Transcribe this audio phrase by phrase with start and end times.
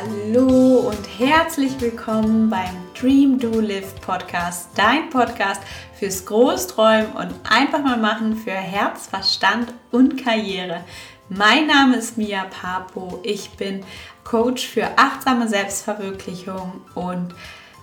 [0.00, 5.60] Hallo und herzlich willkommen beim Dream Do Live Podcast, dein Podcast
[5.98, 10.84] fürs Großträumen und einfach mal machen für Herz, Verstand und Karriere.
[11.28, 13.82] Mein Name ist Mia Papo, ich bin
[14.22, 17.34] Coach für achtsame Selbstverwirklichung und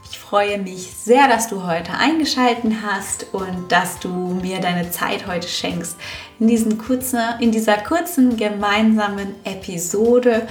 [0.10, 5.28] ich freue mich sehr, dass du heute eingeschaltet hast und dass du mir deine Zeit
[5.28, 5.98] heute schenkst
[6.40, 10.48] in, kurzen, in dieser kurzen gemeinsamen Episode,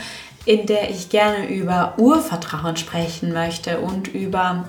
[0.47, 4.69] in der ich gerne über Urvertrauen sprechen möchte und über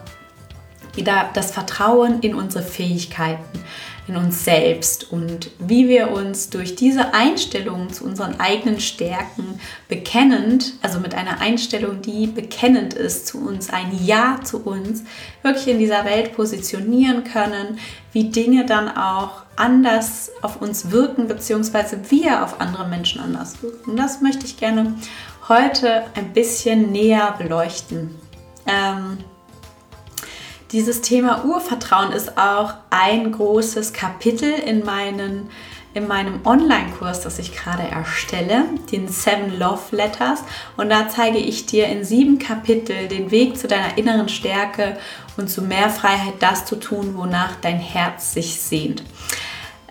[1.33, 3.59] das Vertrauen in unsere Fähigkeiten,
[4.07, 10.73] in uns selbst und wie wir uns durch diese Einstellung zu unseren eigenen Stärken bekennend,
[10.81, 15.03] also mit einer Einstellung, die bekennend ist zu uns, ein Ja zu uns,
[15.41, 17.79] wirklich in dieser Welt positionieren können,
[18.13, 23.97] wie Dinge dann auch anders auf uns wirken, beziehungsweise wir auf andere Menschen anders wirken.
[23.97, 24.93] Das möchte ich gerne
[25.47, 28.15] heute ein bisschen näher beleuchten.
[28.65, 29.17] Ähm,
[30.71, 35.49] dieses Thema Urvertrauen ist auch ein großes Kapitel in, meinen,
[35.93, 40.43] in meinem Online-Kurs, das ich gerade erstelle, den Seven Love Letters.
[40.75, 44.97] Und da zeige ich dir in sieben Kapitel den Weg zu deiner inneren Stärke
[45.37, 49.03] und zu mehr Freiheit, das zu tun, wonach dein Herz sich sehnt.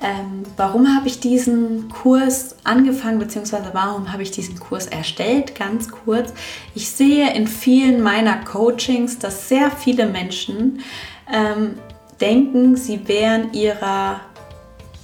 [0.03, 5.55] Ähm, warum habe ich diesen Kurs angefangen, beziehungsweise warum habe ich diesen Kurs erstellt?
[5.55, 6.33] Ganz kurz.
[6.75, 10.81] Ich sehe in vielen meiner Coachings, dass sehr viele Menschen
[11.33, 11.75] ähm,
[12.20, 14.20] denken, sie wären ihrer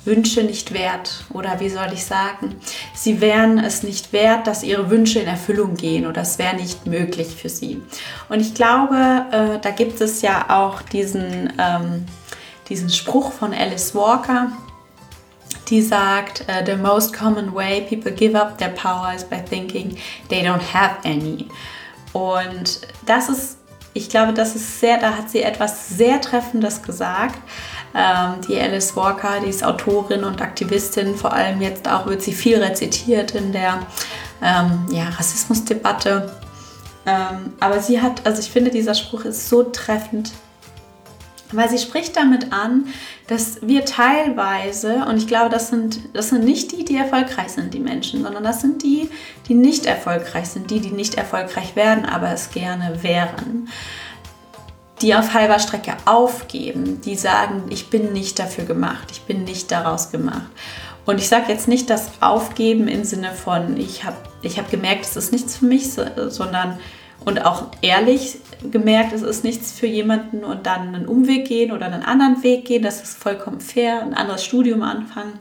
[0.04, 2.56] Wünsche nicht wert oder wie soll ich sagen,
[2.94, 6.86] sie wären es nicht wert, dass ihre Wünsche in Erfüllung gehen oder es wäre nicht
[6.86, 7.82] möglich für sie.
[8.28, 8.96] Und ich glaube,
[9.30, 12.06] äh, da gibt es ja auch diesen, ähm,
[12.68, 14.52] diesen Spruch von Alice Walker,
[15.70, 19.96] die sagt, uh, the most common way people give up their power is by thinking
[20.28, 21.48] they don't have any.
[22.12, 23.58] Und das ist,
[23.94, 27.38] ich glaube, das ist sehr, da hat sie etwas sehr Treffendes gesagt.
[27.94, 32.32] Ähm, die Alice Walker, die ist Autorin und Aktivistin, vor allem jetzt auch wird sie
[32.32, 33.80] viel rezitiert in der
[34.42, 36.32] ähm, ja, Rassismusdebatte.
[37.06, 40.32] Ähm, aber sie hat, also ich finde, dieser Spruch ist so treffend
[41.52, 42.86] weil sie spricht damit an,
[43.26, 47.74] dass wir teilweise, und ich glaube, das sind, das sind nicht die, die erfolgreich sind,
[47.74, 49.08] die Menschen, sondern das sind die,
[49.48, 53.68] die nicht erfolgreich sind, die, die nicht erfolgreich werden, aber es gerne wären,
[55.02, 59.70] die auf halber Strecke aufgeben, die sagen, ich bin nicht dafür gemacht, ich bin nicht
[59.70, 60.50] daraus gemacht.
[61.06, 65.04] Und ich sage jetzt nicht das Aufgeben im Sinne von, ich habe ich hab gemerkt,
[65.04, 66.78] es ist nichts für mich, sondern
[67.24, 68.38] und auch ehrlich
[68.70, 72.64] gemerkt, es ist nichts für jemanden und dann einen Umweg gehen oder einen anderen Weg
[72.64, 75.38] gehen, das ist vollkommen fair, ein anderes Studium anfangen.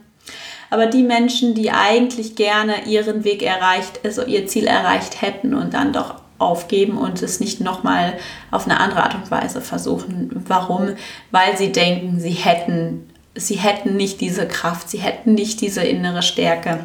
[0.70, 5.74] Aber die Menschen, die eigentlich gerne ihren Weg erreicht, also ihr Ziel erreicht hätten und
[5.74, 8.14] dann doch aufgeben und es nicht nochmal
[8.52, 10.44] auf eine andere Art und Weise versuchen.
[10.48, 10.96] Warum?
[11.32, 16.22] Weil sie denken, sie hätten, sie hätten nicht diese Kraft, sie hätten nicht diese innere
[16.22, 16.80] Stärke.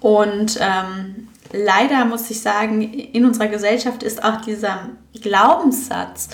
[0.00, 4.90] Und ähm, leider muss ich sagen, in unserer Gesellschaft ist auch dieser
[5.20, 6.28] Glaubenssatz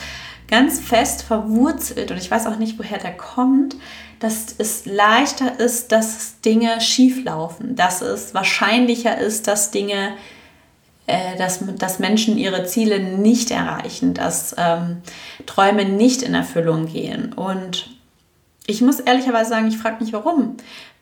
[0.49, 3.77] ganz fest verwurzelt und ich weiß auch nicht, woher der kommt,
[4.21, 10.12] dass es leichter ist, dass Dinge schieflaufen, dass es wahrscheinlicher ist, dass Dinge,
[11.06, 14.99] äh, dass, dass Menschen ihre Ziele nicht erreichen, dass ähm,
[15.47, 17.33] Träume nicht in Erfüllung gehen.
[17.33, 17.91] Und
[18.67, 20.56] ich muss ehrlicherweise sagen, ich frage mich warum.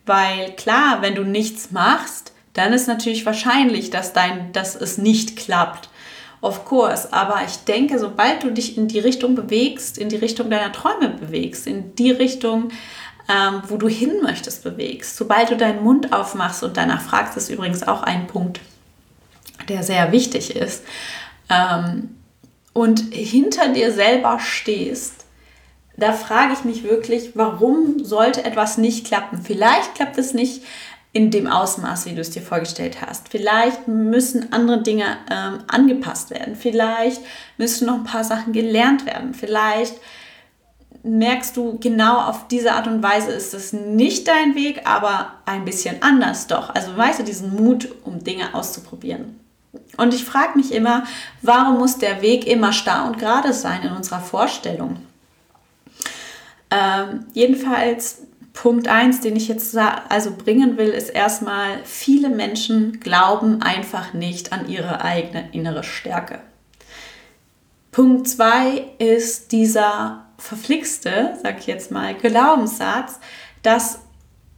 [0.06, 5.36] Weil klar, wenn du nichts machst, dann ist natürlich wahrscheinlich, dass, dein, dass es nicht
[5.36, 5.88] klappt.
[6.42, 10.48] Of course, aber ich denke, sobald du dich in die Richtung bewegst, in die Richtung
[10.48, 12.70] deiner Träume bewegst, in die Richtung,
[13.28, 17.50] ähm, wo du hin möchtest, bewegst, sobald du deinen Mund aufmachst und danach fragst, ist
[17.50, 18.60] übrigens auch ein Punkt,
[19.68, 20.82] der sehr wichtig ist,
[21.50, 22.16] ähm,
[22.72, 25.26] und hinter dir selber stehst,
[25.96, 29.42] da frage ich mich wirklich, warum sollte etwas nicht klappen?
[29.42, 30.62] Vielleicht klappt es nicht,
[31.12, 33.28] in dem Ausmaß, wie du es dir vorgestellt hast.
[33.28, 36.54] Vielleicht müssen andere Dinge ähm, angepasst werden.
[36.54, 37.20] Vielleicht
[37.58, 39.34] müssen noch ein paar Sachen gelernt werden.
[39.34, 39.94] Vielleicht
[41.02, 45.64] merkst du genau auf diese Art und Weise ist es nicht dein Weg, aber ein
[45.64, 46.74] bisschen anders doch.
[46.74, 49.40] Also weißt du, diesen Mut, um Dinge auszuprobieren.
[49.96, 51.04] Und ich frage mich immer,
[51.42, 54.96] warum muss der Weg immer starr und gerade sein in unserer Vorstellung?
[56.70, 58.22] Ähm, jedenfalls
[58.60, 64.52] Punkt 1, den ich jetzt also bringen will, ist erstmal, viele Menschen glauben einfach nicht
[64.52, 66.40] an ihre eigene innere Stärke.
[67.90, 73.18] Punkt 2 ist dieser verflixte, sag ich jetzt mal, Glaubenssatz,
[73.62, 74.00] dass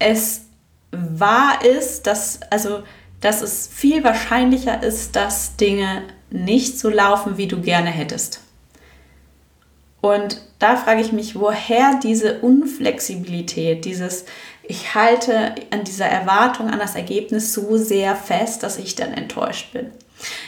[0.00, 0.46] es
[0.90, 2.82] wahr ist, dass, also
[3.20, 8.41] dass es viel wahrscheinlicher ist, dass Dinge nicht so laufen, wie du gerne hättest.
[10.02, 14.26] Und da frage ich mich, woher diese Unflexibilität, dieses
[14.64, 19.72] ich halte an dieser Erwartung an das Ergebnis so sehr fest, dass ich dann enttäuscht
[19.72, 19.90] bin.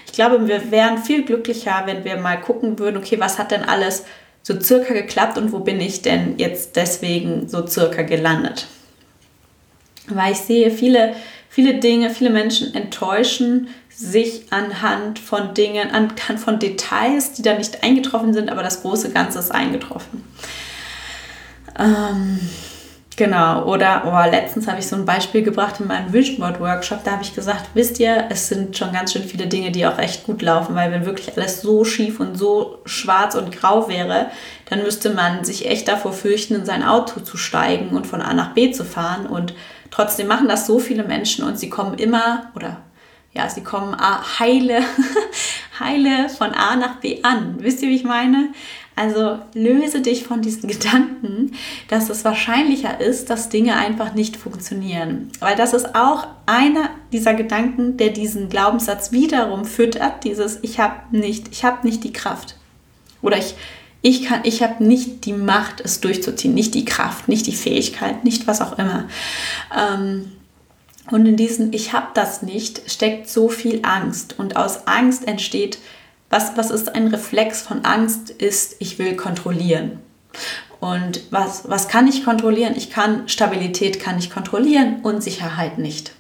[0.07, 3.65] Ich glaube, wir wären viel glücklicher, wenn wir mal gucken würden, okay, was hat denn
[3.65, 4.05] alles
[4.43, 8.67] so circa geklappt und wo bin ich denn jetzt deswegen so circa gelandet?
[10.07, 11.15] Weil ich sehe, viele,
[11.55, 17.85] viele Dinge, viele Menschen enttäuschen sich anhand von Dingen, anhand von Details, die da nicht
[17.85, 20.25] eingetroffen sind, aber das große Ganze ist eingetroffen.
[21.79, 22.41] Ähm,
[23.17, 27.05] Genau, oder oh, letztens habe ich so ein Beispiel gebracht in meinem Vision Board Workshop.
[27.05, 29.99] Da habe ich gesagt, wisst ihr, es sind schon ganz schön viele Dinge, die auch
[29.99, 34.31] echt gut laufen, weil wenn wirklich alles so schief und so schwarz und grau wäre,
[34.69, 38.35] dann müsste man sich echt davor fürchten, in sein Auto zu steigen und von A
[38.35, 39.27] nach B zu fahren.
[39.27, 39.55] Und
[39.95, 42.79] trotzdem machen das so viele Menschen und sie kommen immer oder
[43.33, 43.97] ja, sie kommen
[44.39, 44.81] heile,
[45.81, 47.57] heile von A nach B an.
[47.59, 48.51] Wisst ihr, wie ich meine?
[48.97, 51.53] Also löse dich von diesen Gedanken,
[51.89, 55.31] dass es wahrscheinlicher ist, dass Dinge einfach nicht funktionieren.
[55.41, 61.17] Weil das ist auch einer dieser Gedanken, der diesen Glaubenssatz wiederum füttert, dieses ich habe
[61.17, 62.57] nicht, ich habe nicht die Kraft.
[63.21, 63.55] Oder ich
[64.07, 68.47] ich ich habe nicht die Macht es durchzuziehen, nicht die Kraft, nicht die Fähigkeit, nicht
[68.47, 69.09] was auch immer.
[69.75, 70.31] Ähm,
[71.11, 74.39] und in diesem Ich habe das nicht steckt so viel Angst.
[74.39, 75.79] Und aus Angst entsteht
[76.29, 80.01] was, was ist ein Reflex von Angst, ist, ich will kontrollieren.
[80.81, 82.75] Und was, was kann ich kontrollieren?
[82.77, 86.13] Ich kann Stabilität kann ich kontrollieren, Unsicherheit nicht.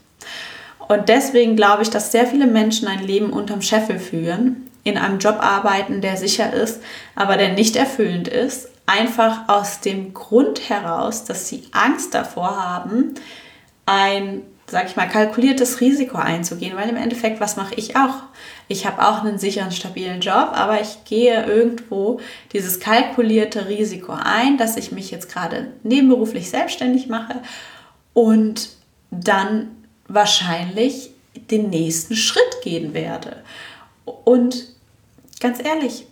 [0.88, 5.19] Und deswegen glaube ich, dass sehr viele Menschen ein Leben unterm Scheffel führen, in einem
[5.19, 6.81] Job arbeiten, der sicher ist,
[7.14, 13.14] aber der nicht erfüllend ist, einfach aus dem Grund heraus, dass sie Angst davor haben,
[13.86, 18.22] ein sag ich mal, kalkuliertes Risiko einzugehen, weil im Endeffekt, was mache ich auch?
[18.66, 22.20] Ich habe auch einen sicheren, stabilen Job, aber ich gehe irgendwo
[22.52, 27.42] dieses kalkulierte Risiko ein, dass ich mich jetzt gerade nebenberuflich selbstständig mache
[28.14, 28.70] und
[29.10, 29.69] dann
[30.08, 31.10] wahrscheinlich
[31.50, 33.42] den nächsten Schritt gehen werde.
[34.25, 34.73] Und
[35.44, 36.06] ganz ehrlich,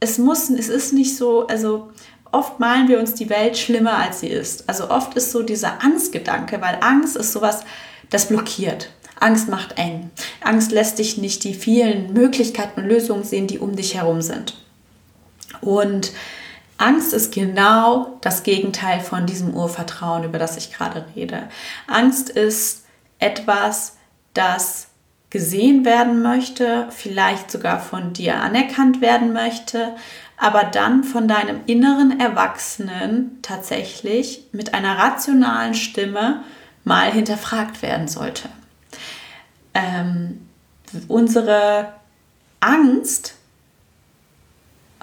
[0.00, 1.92] es muss, es ist nicht so, also
[2.32, 4.66] oft malen wir uns die Welt schlimmer, als sie ist.
[4.70, 7.60] Also oft ist so dieser Angstgedanke, weil Angst ist sowas,
[8.08, 8.88] das blockiert.
[9.20, 10.10] Angst macht eng.
[10.40, 14.56] Angst lässt dich nicht die vielen Möglichkeiten und Lösungen sehen, die um dich herum sind.
[15.60, 16.12] Und
[16.78, 21.50] Angst ist genau das Gegenteil von diesem Urvertrauen, über das ich gerade rede.
[21.86, 22.86] Angst ist
[23.18, 23.96] etwas,
[24.32, 24.87] das
[25.30, 29.94] gesehen werden möchte, vielleicht sogar von dir anerkannt werden möchte,
[30.38, 36.44] aber dann von deinem inneren Erwachsenen tatsächlich mit einer rationalen Stimme
[36.84, 38.48] mal hinterfragt werden sollte.
[39.74, 40.48] Ähm,
[41.08, 41.92] unsere
[42.60, 43.34] Angst,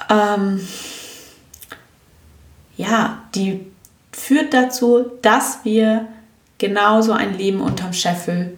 [0.10, 0.66] ähm,
[2.78, 3.66] ja, die
[4.12, 6.08] führt dazu, dass wir
[6.58, 8.58] genauso ein Leben unterm Scheffel,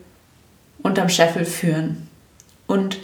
[0.84, 2.08] unterm Scheffel führen.
[2.66, 3.00] Und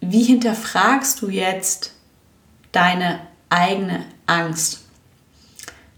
[0.00, 1.92] wie hinterfragst du jetzt
[2.72, 3.20] deine
[3.52, 4.84] eigene Angst.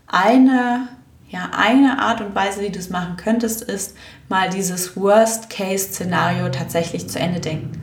[0.06, 0.88] Eine,
[1.31, 3.96] ja, eine Art und Weise, wie du es machen könntest, ist
[4.28, 7.81] mal dieses Worst-Case-Szenario tatsächlich zu Ende denken.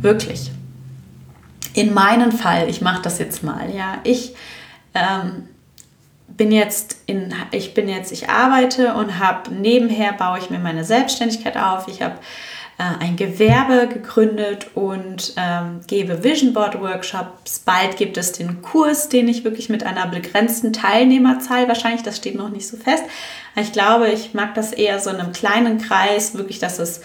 [0.00, 0.52] Wirklich.
[1.72, 4.34] In meinem Fall, ich mache das jetzt mal, ja, ich
[4.94, 5.48] ähm,
[6.40, 10.84] bin jetzt in, ich bin jetzt, ich arbeite und habe nebenher baue ich mir meine
[10.84, 11.86] Selbstständigkeit auf.
[11.86, 12.14] Ich habe
[12.78, 17.58] äh, ein Gewerbe gegründet und ähm, gebe Vision Board Workshops.
[17.58, 22.36] Bald gibt es den Kurs, den ich wirklich mit einer begrenzten Teilnehmerzahl wahrscheinlich, das steht
[22.36, 23.04] noch nicht so fest.
[23.56, 27.02] Ich glaube, ich mag das eher so in einem kleinen Kreis, wirklich, dass es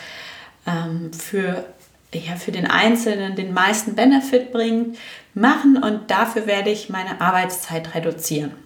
[0.66, 1.66] ähm, für,
[2.14, 4.98] ja, für den Einzelnen den meisten Benefit bringt,
[5.34, 8.65] machen und dafür werde ich meine Arbeitszeit reduzieren.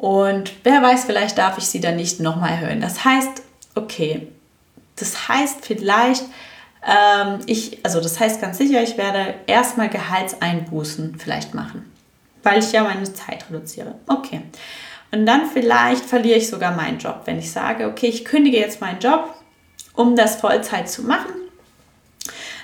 [0.00, 2.80] Und wer weiß, vielleicht darf ich sie dann nicht nochmal erhöhen.
[2.80, 3.42] Das heißt,
[3.74, 4.28] okay,
[4.96, 6.24] das heißt vielleicht,
[6.86, 11.90] ähm, ich, also das heißt ganz sicher, ich werde erstmal Gehaltseinbußen vielleicht machen,
[12.42, 13.94] weil ich ja meine Zeit reduziere.
[14.06, 14.42] Okay.
[15.12, 18.80] Und dann vielleicht verliere ich sogar meinen Job, wenn ich sage, okay, ich kündige jetzt
[18.80, 19.34] meinen Job,
[19.94, 21.32] um das Vollzeit zu machen,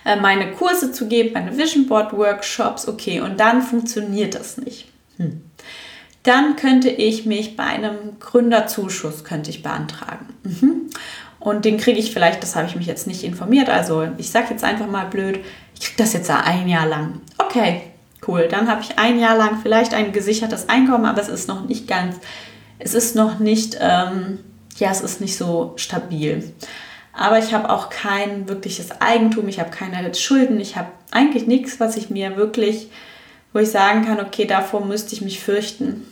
[0.04, 4.88] äh, meine Kurse zu geben, meine Vision Board Workshops, okay, und dann funktioniert das nicht.
[5.16, 5.42] Hm.
[6.22, 10.26] Dann könnte ich mich bei einem Gründerzuschuss könnte ich beantragen.
[10.44, 10.90] Mhm.
[11.40, 14.48] Und den kriege ich vielleicht, das habe ich mich jetzt nicht informiert, also ich sage
[14.50, 15.40] jetzt einfach mal blöd,
[15.74, 17.20] ich kriege das jetzt ein Jahr lang.
[17.38, 17.82] Okay,
[18.28, 18.46] cool.
[18.48, 21.88] Dann habe ich ein Jahr lang vielleicht ein gesichertes Einkommen, aber es ist noch nicht
[21.88, 22.16] ganz,
[22.78, 24.38] es ist noch nicht, ähm,
[24.76, 26.52] ja, es ist nicht so stabil.
[27.12, 31.80] aber ich habe auch kein wirkliches Eigentum, ich habe keine Schulden, ich habe eigentlich nichts,
[31.80, 32.88] was ich mir wirklich,
[33.52, 36.06] wo ich sagen kann, okay, davor müsste ich mich fürchten.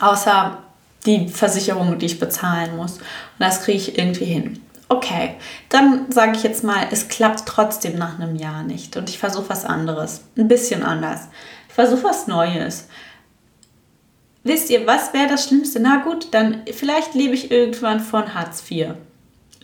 [0.00, 0.58] Außer
[1.04, 2.98] die Versicherung, die ich bezahlen muss.
[2.98, 3.00] Und
[3.38, 4.60] das kriege ich irgendwie hin.
[4.88, 5.34] Okay,
[5.68, 9.48] dann sage ich jetzt mal, es klappt trotzdem nach einem Jahr nicht und ich versuche
[9.48, 11.22] was anderes, ein bisschen anders.
[11.68, 12.86] Ich versuche was Neues.
[14.44, 15.80] Wisst ihr, was wäre das Schlimmste?
[15.80, 18.94] Na gut, dann vielleicht lebe ich irgendwann von Hartz IV.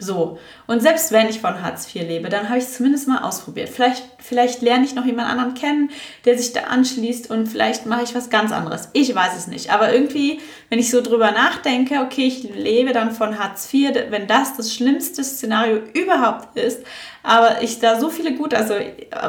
[0.02, 3.22] So, und selbst wenn ich von Hartz IV lebe, dann habe ich es zumindest mal
[3.22, 3.68] ausprobiert.
[3.68, 5.90] Vielleicht, vielleicht lerne ich noch jemand anderen kennen,
[6.24, 8.88] der sich da anschließt und vielleicht mache ich was ganz anderes.
[8.94, 9.70] Ich weiß es nicht.
[9.70, 10.40] Aber irgendwie,
[10.70, 14.74] wenn ich so drüber nachdenke, okay, ich lebe dann von Hartz IV, wenn das das
[14.74, 16.80] schlimmste Szenario überhaupt ist,
[17.24, 18.74] aber ich da so viele gut, also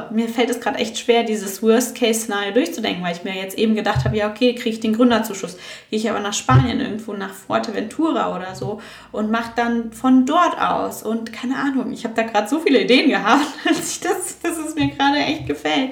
[0.10, 4.04] mir fällt es gerade echt schwer, dieses Worst-Case-Szenario durchzudenken, weil ich mir jetzt eben gedacht
[4.04, 5.58] habe, ja, okay, kriege ich den Gründerzuschuss.
[5.92, 10.60] Gehe ich aber nach Spanien irgendwo, nach Fuerteventura oder so und mache dann von dort
[10.72, 11.04] aus.
[11.04, 14.76] Und keine Ahnung, ich habe da gerade so viele Ideen gehabt, dass, das, dass es
[14.76, 15.92] mir gerade echt gefällt.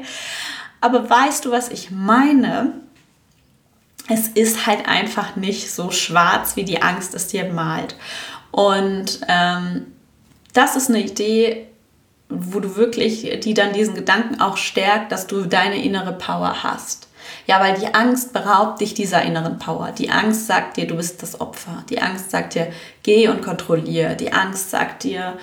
[0.80, 2.74] Aber weißt du, was ich meine?
[4.08, 7.96] Es ist halt einfach nicht so schwarz, wie die Angst es dir malt.
[8.52, 9.88] Und ähm,
[10.54, 11.68] das ist eine Idee,
[12.28, 17.08] wo du wirklich, die dann diesen Gedanken auch stärkt, dass du deine innere Power hast.
[17.48, 19.92] Ja, weil die Angst beraubt dich dieser inneren Power.
[19.92, 21.84] Die Angst sagt dir, du bist das Opfer.
[21.90, 22.72] Die Angst sagt dir,
[23.04, 24.16] geh und kontrolliere.
[24.16, 25.38] Die Angst sagt dir,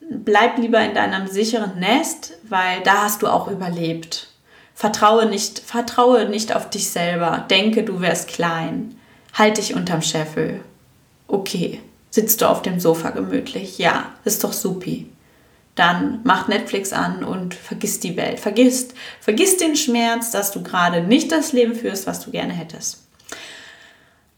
[0.00, 4.28] bleib lieber in deinem sicheren Nest, weil da hast du auch überlebt.
[4.74, 7.46] Vertraue nicht, vertraue nicht auf dich selber.
[7.50, 8.96] Denke, du wärst klein.
[9.34, 10.60] Halt dich unterm Scheffel.
[11.28, 11.80] Okay.
[12.10, 13.78] Sitzt du auf dem Sofa gemütlich?
[13.78, 15.11] Ja, ist doch supi
[15.74, 18.40] dann macht Netflix an und vergiss die Welt.
[18.40, 18.88] Vergiss,
[19.20, 23.06] vergiss den Schmerz, dass du gerade nicht das Leben führst, was du gerne hättest.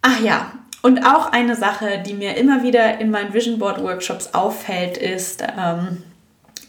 [0.03, 4.35] Ach ja, und auch eine Sache, die mir immer wieder in meinen Vision Board Workshops
[4.35, 6.03] auffällt, ist, ähm,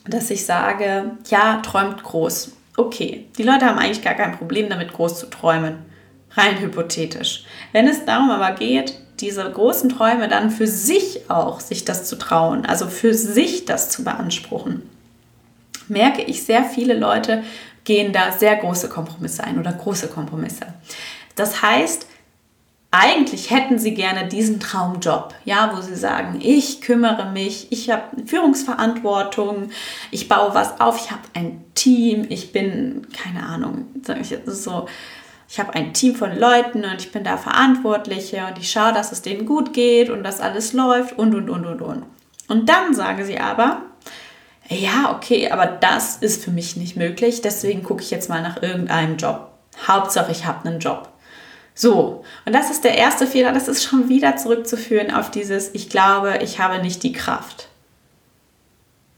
[0.07, 2.53] dass ich sage, ja, träumt groß.
[2.77, 5.79] Okay, die Leute haben eigentlich gar kein Problem damit, groß zu träumen.
[6.31, 7.43] Rein hypothetisch.
[7.71, 12.17] Wenn es darum aber geht, diese großen Träume dann für sich auch, sich das zu
[12.17, 14.89] trauen, also für sich das zu beanspruchen,
[15.87, 17.43] merke ich, sehr viele Leute
[17.83, 20.65] gehen da sehr große Kompromisse ein oder große Kompromisse.
[21.35, 22.07] Das heißt,
[22.91, 28.03] eigentlich hätten sie gerne diesen Traumjob, ja, wo sie sagen, ich kümmere mich, ich habe
[28.25, 29.69] Führungsverantwortung,
[30.11, 33.87] ich baue was auf, ich habe ein Team, ich bin, keine Ahnung,
[34.45, 34.87] so
[35.47, 39.11] ich habe ein Team von Leuten und ich bin da Verantwortliche und ich schaue, dass
[39.11, 42.03] es denen gut geht und dass alles läuft und, und, und, und, und.
[42.47, 43.81] Und dann sagen sie aber,
[44.69, 48.61] ja, okay, aber das ist für mich nicht möglich, deswegen gucke ich jetzt mal nach
[48.61, 49.51] irgendeinem Job.
[49.87, 51.09] Hauptsache, ich habe einen Job.
[51.75, 55.89] So, und das ist der erste Fehler, das ist schon wieder zurückzuführen auf dieses, ich
[55.89, 57.67] glaube, ich habe nicht die Kraft.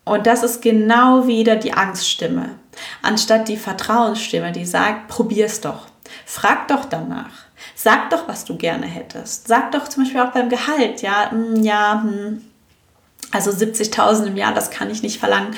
[0.03, 2.55] Und das ist genau wieder die Angststimme,
[3.01, 5.85] anstatt die Vertrauensstimme, die sagt, probier's doch.
[6.25, 7.45] Frag doch danach.
[7.75, 9.47] Sag doch, was du gerne hättest.
[9.47, 12.41] Sag doch zum Beispiel auch beim Gehalt, ja, hm, ja, hm,
[13.31, 15.55] also 70.000 im Jahr, das kann ich nicht verlangen.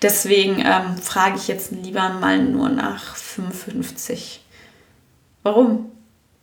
[0.00, 4.40] Deswegen ähm, frage ich jetzt lieber mal nur nach 55.
[5.42, 5.90] Warum?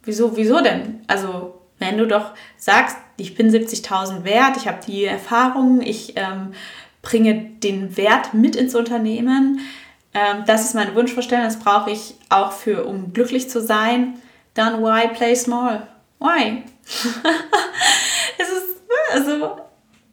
[0.04, 1.02] Wieso, wieso denn?
[1.08, 6.54] Also, wenn du doch sagst, ich bin 70.000 wert, ich habe die Erfahrung, ich ähm,
[7.02, 9.62] bringe den Wert mit ins Unternehmen,
[10.18, 14.20] ähm, das ist meine Wunschvorstellung, das brauche ich auch für, um glücklich zu sein.
[14.54, 15.88] Dann why play small?
[16.20, 16.64] Why?
[18.38, 18.82] es ist,
[19.14, 19.58] also,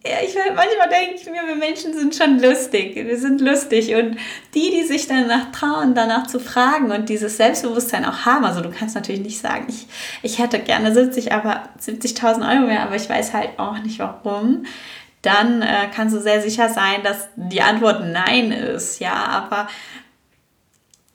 [0.06, 2.94] ja, ich manchmal denke ich mir, wir Menschen sind schon lustig.
[2.94, 3.94] Wir sind lustig.
[3.94, 4.18] Und
[4.54, 8.70] die, die sich danach trauen, danach zu fragen und dieses Selbstbewusstsein auch haben, also du
[8.70, 9.86] kannst natürlich nicht sagen, ich,
[10.22, 14.64] ich hätte gerne 70, aber 70.000 Euro mehr, aber ich weiß halt auch nicht warum
[15.24, 19.00] dann äh, kannst du sehr sicher sein, dass die Antwort Nein ist.
[19.00, 19.68] Ja, aber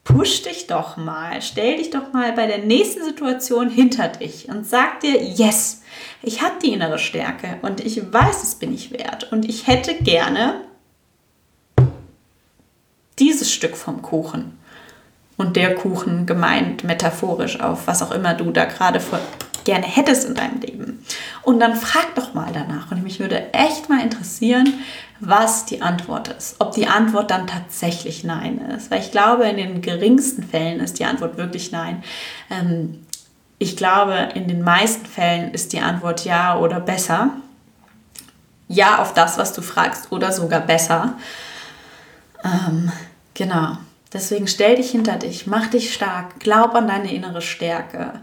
[0.03, 4.65] push dich doch mal, stell dich doch mal bei der nächsten Situation hinter dich und
[4.65, 5.83] sag dir, yes,
[6.23, 9.93] ich habe die innere Stärke und ich weiß, es bin ich wert und ich hätte
[9.95, 10.61] gerne
[13.19, 14.57] dieses Stück vom Kuchen.
[15.37, 18.99] Und der Kuchen gemeint metaphorisch auf was auch immer du da gerade
[19.63, 21.05] gerne hättest in deinem Leben.
[21.41, 22.91] Und dann frag doch mal danach.
[22.91, 24.73] Und mich würde echt mal interessieren,
[25.19, 26.55] was die Antwort ist.
[26.59, 28.91] Ob die Antwort dann tatsächlich Nein ist.
[28.91, 32.03] Weil ich glaube, in den geringsten Fällen ist die Antwort wirklich Nein.
[32.49, 33.05] Ähm,
[33.57, 37.31] ich glaube, in den meisten Fällen ist die Antwort Ja oder besser.
[38.67, 41.15] Ja auf das, was du fragst oder sogar besser.
[42.43, 42.91] Ähm,
[43.33, 43.77] genau.
[44.13, 48.13] Deswegen stell dich hinter dich, mach dich stark, glaub an deine innere Stärke.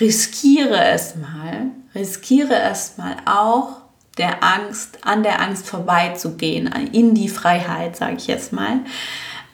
[0.00, 3.80] Riskiere es mal, riskiere es mal auch
[4.18, 8.80] der Angst, an der Angst vorbeizugehen, in die Freiheit, sage ich jetzt mal.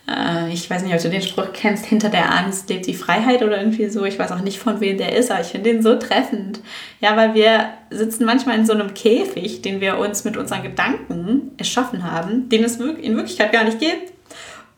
[0.08, 3.42] Äh, ich weiß nicht, ob du den Spruch kennst, hinter der Angst lebt die Freiheit
[3.42, 4.04] oder irgendwie so.
[4.04, 6.60] Ich weiß auch nicht, von wem der ist, aber ich finde den so treffend.
[7.00, 11.52] Ja, weil wir sitzen manchmal in so einem Käfig, den wir uns mit unseren Gedanken
[11.56, 14.12] erschaffen haben, den es in Wirklichkeit gar nicht gibt.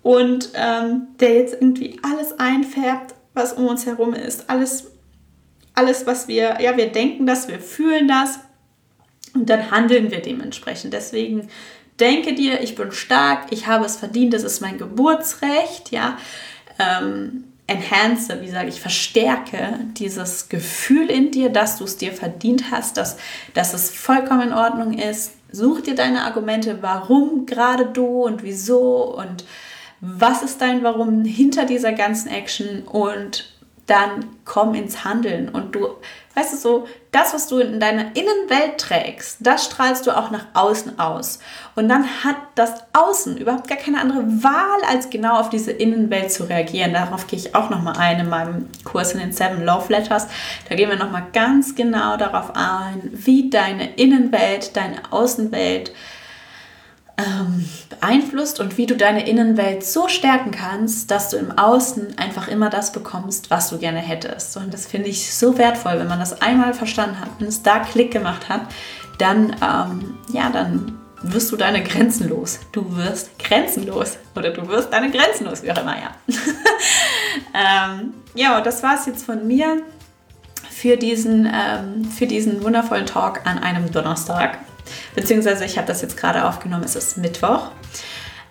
[0.02, 4.50] Und ähm, der jetzt irgendwie alles einfärbt, was um uns herum ist.
[4.50, 4.92] Alles,
[5.74, 8.38] alles, was wir, ja, wir denken das, wir fühlen das
[9.34, 10.92] und dann handeln wir dementsprechend.
[10.92, 11.48] Deswegen
[12.00, 16.18] denke dir, ich bin stark, ich habe es verdient, das ist mein Geburtsrecht, ja.
[16.78, 22.70] Ähm, enhance, wie sage ich, verstärke dieses Gefühl in dir, dass du es dir verdient
[22.70, 23.16] hast, dass,
[23.54, 25.32] dass es vollkommen in Ordnung ist.
[25.50, 29.44] Such dir deine Argumente, warum gerade du und wieso und
[30.00, 33.53] was ist dein Warum hinter dieser ganzen Action und
[33.86, 35.88] dann komm ins Handeln und du,
[36.34, 40.46] weißt du so, das, was du in deiner Innenwelt trägst, das strahlst du auch nach
[40.54, 41.38] außen aus.
[41.74, 46.32] Und dann hat das Außen überhaupt gar keine andere Wahl, als genau auf diese Innenwelt
[46.32, 46.94] zu reagieren.
[46.94, 50.26] Darauf gehe ich auch nochmal ein in meinem Kurs in den Seven Love Letters.
[50.68, 55.92] Da gehen wir nochmal ganz genau darauf ein, wie deine Innenwelt, deine Außenwelt,
[57.16, 62.48] ähm, beeinflusst und wie du deine Innenwelt so stärken kannst, dass du im Außen einfach
[62.48, 64.56] immer das bekommst, was du gerne hättest.
[64.56, 67.80] Und das finde ich so wertvoll, wenn man das einmal verstanden hat, wenn es da
[67.80, 68.62] Klick gemacht hat,
[69.18, 72.58] dann, ähm, ja, dann wirst du deine Grenzen los.
[72.72, 76.10] Du wirst grenzenlos oder du wirst deine Grenzen los, wie auch immer, ja.
[77.94, 79.82] ähm, ja, und das war es jetzt von mir
[80.68, 84.58] für diesen, ähm, für diesen wundervollen Talk an einem Donnerstag
[85.14, 87.70] beziehungsweise ich habe das jetzt gerade aufgenommen, es ist Mittwoch.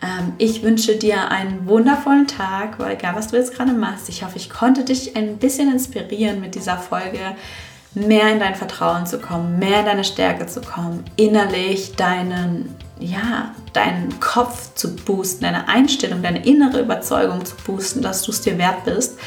[0.01, 4.23] Ähm, ich wünsche dir einen wundervollen Tag, weil egal was du jetzt gerade machst, ich
[4.23, 7.35] hoffe, ich konnte dich ein bisschen inspirieren mit dieser Folge,
[7.95, 13.53] mehr in dein Vertrauen zu kommen, mehr in deine Stärke zu kommen, innerlich deinen, ja,
[13.73, 18.57] deinen Kopf zu boosten, deine Einstellung, deine innere Überzeugung zu boosten, dass du es dir
[18.57, 19.19] wert bist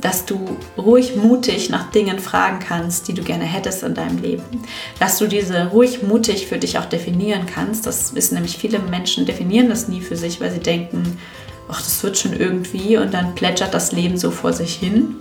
[0.00, 4.44] dass du ruhig mutig nach Dingen fragen kannst, die du gerne hättest in deinem Leben.
[5.00, 7.86] Dass du diese ruhig mutig für dich auch definieren kannst.
[7.86, 11.18] Das wissen nämlich viele Menschen, definieren das nie für sich, weil sie denken,
[11.68, 15.16] ach, das wird schon irgendwie und dann plätschert das Leben so vor sich hin.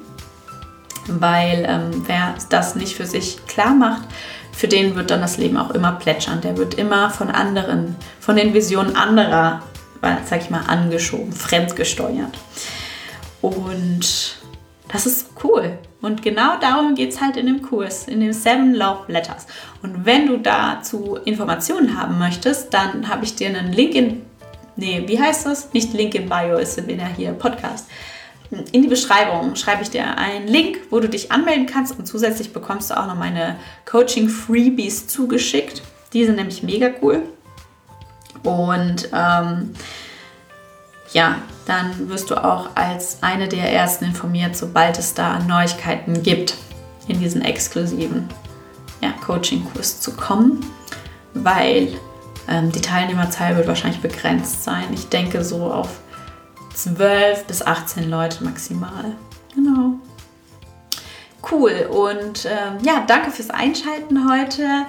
[1.07, 4.09] Weil ähm, wer das nicht für sich klar macht,
[4.51, 6.41] für den wird dann das Leben auch immer plätschern.
[6.41, 9.61] Der wird immer von anderen, von den Visionen anderer,
[10.01, 12.37] sag ich mal, angeschoben, fremdgesteuert.
[13.47, 14.37] Und
[14.91, 15.77] das ist cool.
[16.01, 19.47] Und genau darum geht es halt in dem Kurs, in den Seven Love Letters.
[19.81, 24.21] Und wenn du dazu Informationen haben möchtest, dann habe ich dir einen Link in,
[24.75, 25.73] nee, wie heißt das?
[25.73, 27.87] Nicht Link in Bio, ist in der hier Podcast.
[28.71, 32.53] In die Beschreibung schreibe ich dir einen Link, wo du dich anmelden kannst und zusätzlich
[32.53, 35.81] bekommst du auch noch meine Coaching Freebies zugeschickt.
[36.13, 37.23] Die sind nämlich mega cool.
[38.43, 39.73] Und ähm,
[41.13, 46.55] ja, dann wirst du auch als eine der ersten informiert, sobald es da Neuigkeiten gibt,
[47.07, 48.27] in diesen exklusiven
[49.01, 50.65] ja, Coaching-Kurs zu kommen,
[51.33, 51.89] weil
[52.47, 54.85] ähm, die Teilnehmerzahl wird wahrscheinlich begrenzt sein.
[54.93, 55.89] Ich denke so auf
[56.73, 59.15] 12 bis 18 Leute maximal.
[59.55, 59.93] Genau.
[61.49, 64.85] Cool und ähm, ja, danke fürs Einschalten heute.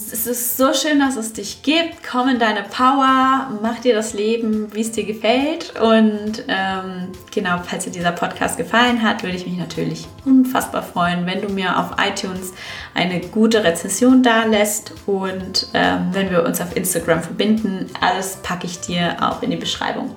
[0.00, 2.04] Es ist so schön, dass es dich gibt.
[2.08, 5.74] Komm in deine Power, mach dir das Leben, wie es dir gefällt.
[5.80, 11.26] Und ähm, genau, falls dir dieser Podcast gefallen hat, würde ich mich natürlich unfassbar freuen,
[11.26, 12.52] wenn du mir auf iTunes
[12.94, 17.90] eine gute Rezession da lässt und ähm, wenn wir uns auf Instagram verbinden.
[18.00, 20.14] Alles packe ich dir auch in die Beschreibung.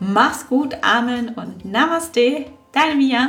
[0.00, 2.46] Mach's gut, Amen und Namaste.
[2.72, 3.28] Deine Mia.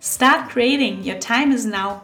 [0.00, 1.04] Start creating.
[1.04, 2.00] Your time is now.